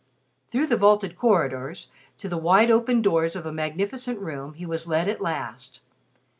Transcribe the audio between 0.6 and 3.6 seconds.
the vaulted corridors, to the wide opened doors of a